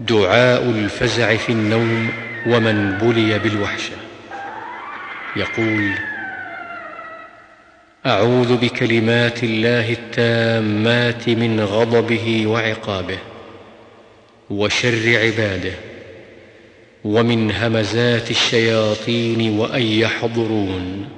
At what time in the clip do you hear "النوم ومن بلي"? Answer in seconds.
1.52-3.38